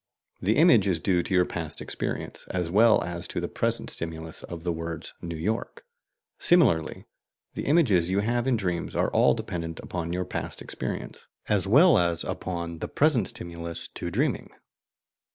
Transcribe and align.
The 0.41 0.55
image 0.57 0.87
is 0.87 0.99
due 0.99 1.21
to 1.21 1.31
your 1.35 1.45
past 1.45 1.79
experience, 1.79 2.47
as 2.49 2.71
well 2.71 3.03
as 3.03 3.27
to 3.27 3.39
the 3.39 3.47
present 3.47 3.91
stimulus 3.91 4.41
of 4.41 4.63
the 4.63 4.71
words 4.71 5.13
"New 5.21 5.35
York." 5.37 5.85
Similarly, 6.39 7.05
the 7.53 7.67
images 7.67 8.09
you 8.09 8.21
have 8.21 8.47
in 8.47 8.57
dreams 8.57 8.95
are 8.95 9.11
all 9.11 9.35
dependent 9.35 9.79
upon 9.79 10.11
your 10.11 10.25
past 10.25 10.59
experience, 10.59 11.27
as 11.47 11.67
well 11.67 11.99
as 11.99 12.23
upon 12.23 12.79
the 12.79 12.87
present 12.87 13.27
stimulus 13.27 13.87
to 13.89 14.09
dreaming. 14.09 14.49